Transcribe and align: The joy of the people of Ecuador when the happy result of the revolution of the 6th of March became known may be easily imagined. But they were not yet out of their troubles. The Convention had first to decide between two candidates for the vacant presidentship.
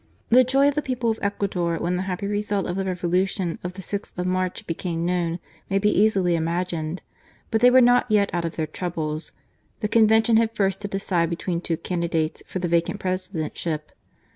The 0.29 0.43
joy 0.43 0.67
of 0.67 0.73
the 0.73 0.81
people 0.81 1.11
of 1.11 1.19
Ecuador 1.21 1.77
when 1.77 1.95
the 1.95 2.01
happy 2.09 2.25
result 2.25 2.65
of 2.65 2.75
the 2.75 2.85
revolution 2.85 3.59
of 3.63 3.73
the 3.73 3.83
6th 3.83 4.17
of 4.17 4.25
March 4.25 4.65
became 4.65 5.05
known 5.05 5.37
may 5.69 5.77
be 5.77 5.91
easily 5.95 6.33
imagined. 6.33 7.03
But 7.51 7.61
they 7.61 7.69
were 7.69 7.81
not 7.81 8.09
yet 8.09 8.31
out 8.33 8.43
of 8.43 8.55
their 8.55 8.65
troubles. 8.65 9.31
The 9.81 9.87
Convention 9.87 10.37
had 10.37 10.55
first 10.55 10.81
to 10.81 10.87
decide 10.87 11.29
between 11.29 11.61
two 11.61 11.77
candidates 11.77 12.41
for 12.47 12.57
the 12.57 12.67
vacant 12.67 12.99
presidentship. 12.99 13.91